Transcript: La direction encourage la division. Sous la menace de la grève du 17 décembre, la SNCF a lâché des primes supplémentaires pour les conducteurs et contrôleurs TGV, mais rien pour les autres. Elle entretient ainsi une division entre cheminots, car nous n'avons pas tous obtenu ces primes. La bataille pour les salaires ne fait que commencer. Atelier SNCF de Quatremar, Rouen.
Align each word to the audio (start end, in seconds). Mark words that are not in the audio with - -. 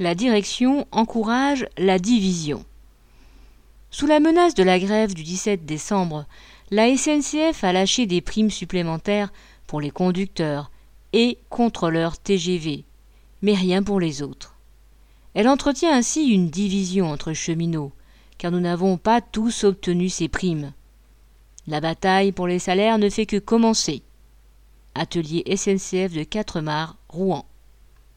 La 0.00 0.14
direction 0.14 0.86
encourage 0.92 1.66
la 1.76 1.98
division. 1.98 2.64
Sous 3.90 4.06
la 4.06 4.20
menace 4.20 4.54
de 4.54 4.62
la 4.62 4.78
grève 4.78 5.12
du 5.12 5.24
17 5.24 5.66
décembre, 5.66 6.24
la 6.70 6.96
SNCF 6.96 7.64
a 7.64 7.72
lâché 7.72 8.06
des 8.06 8.20
primes 8.20 8.52
supplémentaires 8.52 9.32
pour 9.66 9.80
les 9.80 9.90
conducteurs 9.90 10.70
et 11.12 11.38
contrôleurs 11.48 12.16
TGV, 12.16 12.84
mais 13.42 13.54
rien 13.54 13.82
pour 13.82 13.98
les 13.98 14.22
autres. 14.22 14.54
Elle 15.34 15.48
entretient 15.48 15.92
ainsi 15.92 16.28
une 16.28 16.48
division 16.48 17.10
entre 17.10 17.32
cheminots, 17.32 17.92
car 18.38 18.52
nous 18.52 18.60
n'avons 18.60 18.98
pas 18.98 19.20
tous 19.20 19.64
obtenu 19.64 20.08
ces 20.10 20.28
primes. 20.28 20.74
La 21.66 21.80
bataille 21.80 22.30
pour 22.30 22.46
les 22.46 22.60
salaires 22.60 22.98
ne 22.98 23.10
fait 23.10 23.26
que 23.26 23.38
commencer. 23.38 24.02
Atelier 24.94 25.42
SNCF 25.56 26.12
de 26.12 26.22
Quatremar, 26.22 26.96
Rouen. 27.08 27.44